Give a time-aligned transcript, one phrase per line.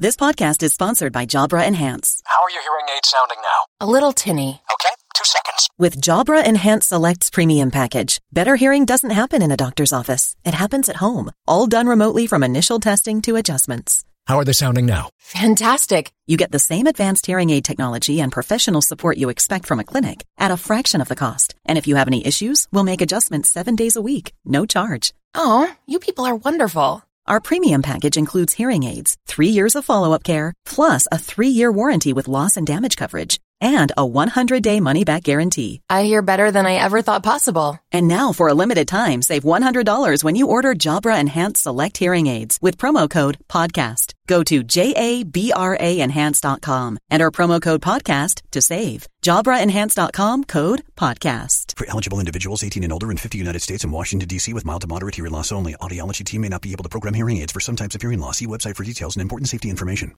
[0.00, 2.22] This podcast is sponsored by Jabra Enhance.
[2.24, 3.86] How are your hearing aids sounding now?
[3.86, 4.62] A little tinny.
[4.72, 5.68] Okay, two seconds.
[5.76, 10.36] With Jabra Enhance Selects Premium Package, better hearing doesn't happen in a doctor's office.
[10.42, 14.02] It happens at home, all done remotely from initial testing to adjustments.
[14.26, 15.10] How are they sounding now?
[15.18, 16.12] Fantastic.
[16.26, 19.84] You get the same advanced hearing aid technology and professional support you expect from a
[19.84, 21.54] clinic at a fraction of the cost.
[21.66, 25.12] And if you have any issues, we'll make adjustments seven days a week, no charge.
[25.34, 27.04] Oh, you people are wonderful.
[27.30, 31.50] Our premium package includes hearing aids, three years of follow up care, plus a three
[31.50, 35.80] year warranty with loss and damage coverage, and a 100 day money back guarantee.
[35.88, 37.78] I hear better than I ever thought possible.
[37.92, 42.26] And now, for a limited time, save $100 when you order Jabra Enhanced Select Hearing
[42.26, 44.14] Aids with promo code PODCAST.
[44.26, 49.06] Go to JABRAenhance.com, enter promo code PODCAST to save.
[49.22, 51.59] JabraEnhance.com code PODCAST.
[51.80, 54.52] For eligible individuals 18 and older in 50 United States and Washington, D.C.
[54.52, 57.14] with mild to moderate hearing loss only, audiology team may not be able to program
[57.14, 58.36] hearing aids for some types of hearing loss.
[58.36, 60.14] See website for details and important safety information.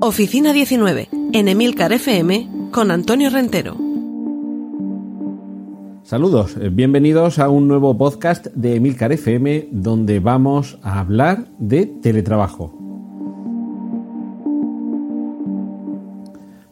[0.00, 3.76] Oficina 19, en Emilcar FM, con Antonio Rentero.
[6.02, 11.86] Saludos, eh, bienvenidos a un nuevo podcast de Emilcar FM donde vamos a hablar de
[11.86, 12.74] teletrabajo.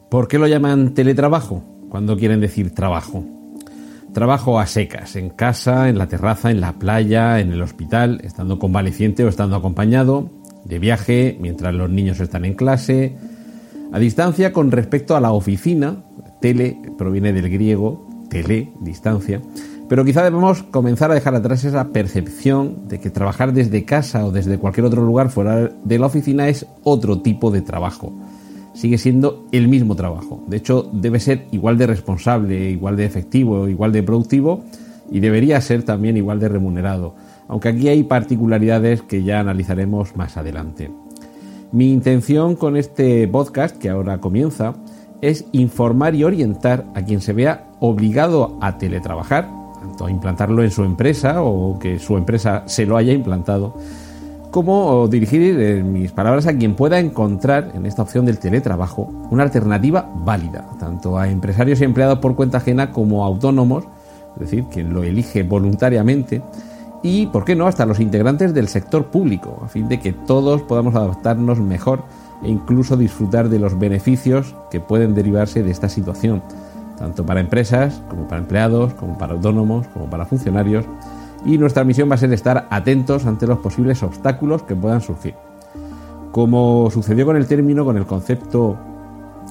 [0.09, 3.23] ¿Por qué lo llaman teletrabajo cuando quieren decir trabajo?
[4.13, 8.57] Trabajo a secas, en casa, en la terraza, en la playa, en el hospital, estando
[8.57, 10.29] convaleciente o estando acompañado,
[10.65, 13.15] de viaje, mientras los niños están en clase,
[13.91, 16.03] a distancia con respecto a la oficina,
[16.41, 19.41] tele proviene del griego, tele, distancia,
[19.87, 24.31] pero quizá debemos comenzar a dejar atrás esa percepción de que trabajar desde casa o
[24.31, 28.11] desde cualquier otro lugar fuera de la oficina es otro tipo de trabajo.
[28.77, 30.43] Sigue siendo el mismo trabajo.
[30.45, 34.61] De hecho, debe ser igual de responsable, igual de efectivo, igual de productivo
[35.09, 37.15] y debería ser también igual de remunerado,
[37.47, 40.91] aunque aquí hay particularidades que ya analizaremos más adelante.
[41.71, 44.75] Mi intención con este podcast, que ahora comienza,
[45.21, 49.49] es informar y orientar a quien se vea obligado a teletrabajar,
[49.79, 53.73] tanto a implantarlo en su empresa o que su empresa se lo haya implantado,
[54.51, 59.43] como dirigir en mis palabras a quien pueda encontrar en esta opción del teletrabajo una
[59.43, 63.85] alternativa válida, tanto a empresarios y empleados por cuenta ajena como autónomos,
[64.35, 66.41] es decir, quien lo elige voluntariamente,
[67.03, 70.61] y, ¿por qué no?, hasta los integrantes del sector público, a fin de que todos
[70.63, 72.03] podamos adaptarnos mejor
[72.43, 76.41] e incluso disfrutar de los beneficios que pueden derivarse de esta situación,
[76.97, 80.85] tanto para empresas como para empleados, como para autónomos, como para funcionarios,
[81.47, 85.33] y nuestra misión va a ser estar atentos ante los posibles obstáculos que puedan surgir.
[86.33, 88.77] Como sucedió con el término, con el concepto,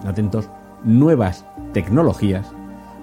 [0.07, 0.51] atentos,
[0.85, 2.47] nuevas tecnologías,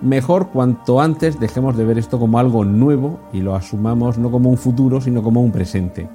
[0.04, 4.52] mejor cuanto antes dejemos de ver esto como algo nuevo y lo asumamos no como
[4.52, 6.08] un futuro, sino como un presente.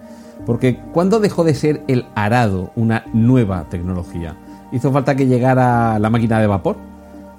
[0.47, 4.37] Porque ¿cuándo dejó de ser el arado una nueva tecnología?
[4.71, 6.77] Hizo falta que llegara la máquina de vapor.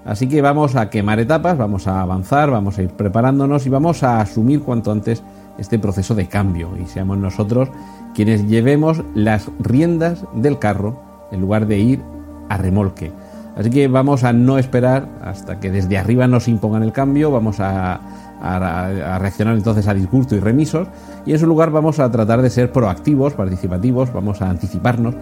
[0.10, 4.02] Así que vamos a quemar etapas, vamos a avanzar, vamos a ir preparándonos y vamos
[4.02, 5.22] a asumir cuanto antes
[5.60, 7.70] este proceso de cambio y seamos nosotros
[8.16, 11.00] quienes llevemos las riendas del carro
[11.32, 12.02] en lugar de ir
[12.50, 13.12] a remolque.
[13.56, 17.60] Así que vamos a no esperar hasta que desde arriba nos impongan el cambio, vamos
[17.60, 18.00] a,
[18.42, 20.88] a, reaccionar entonces a disgusto y remisos
[21.28, 25.14] y en su lugar vamos a tratar de ser proactivos, participativos, vamos a anticiparnos,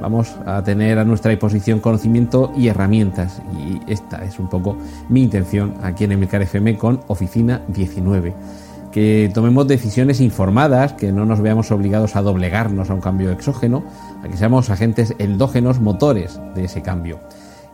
[0.00, 3.40] vamos a tener a nuestra disposición conocimiento y herramientas.
[3.58, 4.76] Y esta es un poco
[5.08, 8.34] mi intención aquí en Emilcar FM con Oficina 19
[8.94, 13.82] que tomemos decisiones informadas, que no nos veamos obligados a doblegarnos a un cambio exógeno,
[14.22, 17.18] a que seamos agentes endógenos motores de ese cambio.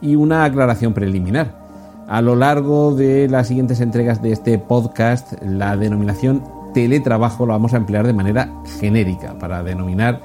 [0.00, 1.60] Y una aclaración preliminar.
[2.08, 6.42] A lo largo de las siguientes entregas de este podcast, la denominación
[6.72, 8.50] teletrabajo lo vamos a emplear de manera
[8.80, 10.22] genérica para denominar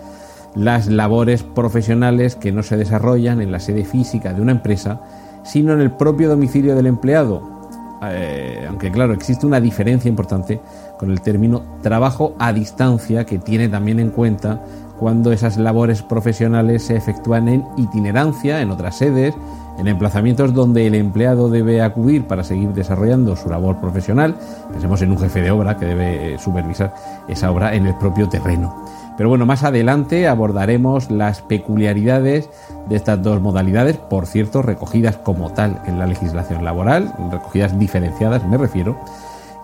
[0.56, 5.02] las labores profesionales que no se desarrollan en la sede física de una empresa,
[5.44, 7.56] sino en el propio domicilio del empleado.
[8.04, 10.62] Eh, aunque claro, existe una diferencia importante
[10.98, 14.62] con el término trabajo a distancia que tiene también en cuenta
[15.00, 19.36] cuando esas labores profesionales se efectúan en itinerancia en otras sedes,
[19.78, 24.36] en emplazamientos donde el empleado debe acudir para seguir desarrollando su labor profesional.
[24.72, 26.94] Pensemos en un jefe de obra que debe eh, supervisar
[27.28, 28.74] esa obra en el propio terreno.
[29.18, 32.50] Pero bueno, más adelante abordaremos las peculiaridades
[32.90, 38.46] de estas dos modalidades, por cierto, recogidas como tal en la legislación laboral, recogidas diferenciadas
[38.46, 38.98] me refiero,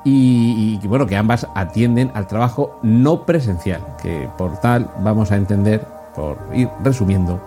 [0.03, 5.35] y, y, bueno, que ambas atienden al trabajo no presencial, que por tal vamos a
[5.35, 7.39] entender, por ir resumiendo,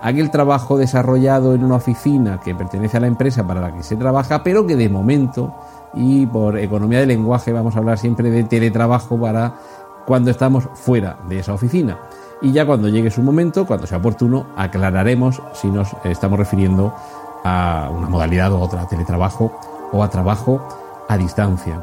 [0.00, 3.96] aquel trabajo desarrollado en una oficina que pertenece a la empresa para la que se
[3.96, 5.52] trabaja, pero que de momento
[5.94, 9.54] y por economía de lenguaje vamos a hablar siempre de teletrabajo para
[10.06, 11.98] cuando estamos fuera de esa oficina.
[12.42, 16.94] y ya cuando llegue su momento, cuando sea oportuno, aclararemos si nos estamos refiriendo
[17.44, 19.58] a una modalidad u otra, a teletrabajo
[19.90, 20.60] o a trabajo
[21.08, 21.82] a distancia.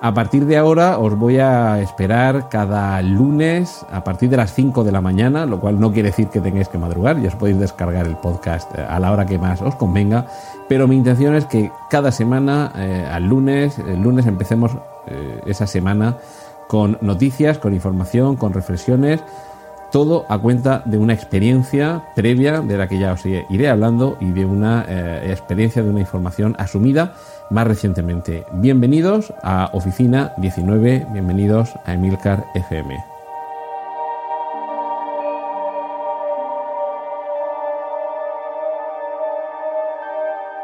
[0.00, 4.84] A partir de ahora os voy a esperar cada lunes a partir de las 5
[4.84, 7.58] de la mañana, lo cual no quiere decir que tengáis que madrugar, ya os podéis
[7.58, 10.26] descargar el podcast eh, a la hora que más os convenga,
[10.68, 14.72] pero mi intención es que cada semana, eh, al lunes, el lunes empecemos
[15.06, 16.18] eh, esa semana
[16.68, 19.20] con noticias, con información, con reflexiones,
[19.92, 24.32] todo a cuenta de una experiencia previa de la que ya os iré hablando y
[24.32, 24.84] de una
[25.22, 27.14] experiencia, de una información asumida
[27.50, 28.44] más recientemente.
[28.54, 33.14] Bienvenidos a Oficina 19, bienvenidos a Emilcar FM.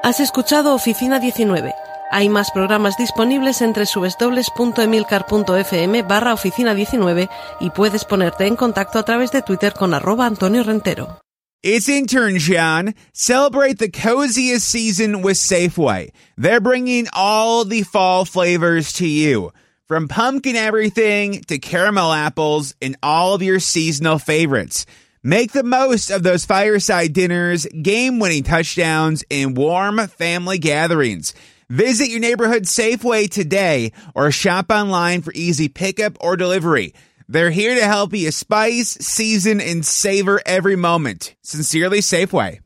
[0.03, 1.73] Has escuchado Oficina 19.
[2.13, 7.29] Hay más programas disponibles entre subesdobles.emilcar.fm barra oficina 19
[7.61, 11.21] y puedes ponerte en contacto a través de Twitter con arroba Antonio Rentero.
[11.63, 12.97] It's intern John.
[13.13, 16.11] Celebrate the coziest season with Safeway.
[16.37, 19.53] They're bringing all the fall flavors to you.
[19.87, 24.85] From pumpkin everything to caramel apples and all of your seasonal favorites.
[25.23, 31.35] Make the most of those fireside dinners, game winning touchdowns, and warm family gatherings.
[31.71, 36.95] Visit your neighborhood Safeway today or shop online for easy pickup or delivery.
[37.29, 41.37] They're here to help you spice, season, and savor every moment.
[41.43, 42.61] Sincerely, Safeway.